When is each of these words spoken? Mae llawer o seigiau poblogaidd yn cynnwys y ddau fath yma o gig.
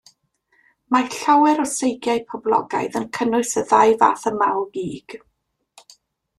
Mae 0.95 1.03
llawer 1.15 1.61
o 1.65 1.65
seigiau 1.73 2.23
poblogaidd 2.33 2.99
yn 3.03 3.07
cynnwys 3.19 3.55
y 3.63 3.65
ddau 3.75 3.95
fath 4.03 4.29
yma 4.35 4.51
o 4.63 4.67
gig. 4.79 5.17